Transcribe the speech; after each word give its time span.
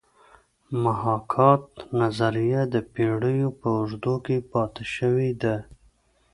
د 0.67 0.69
محاکات 0.85 1.65
نظریه 2.01 2.61
د 2.73 2.75
پیړیو 2.93 3.47
په 3.59 3.67
اوږدو 3.77 4.15
کې 4.25 4.37
پاتې 4.51 4.83
شوې 4.95 5.31
ده 5.41 5.55